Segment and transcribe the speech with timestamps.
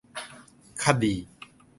[0.81, 1.15] คดี